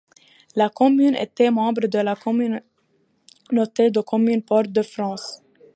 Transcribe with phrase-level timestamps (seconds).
[0.55, 5.43] La commune était membre de la communauté de communes Portes de France.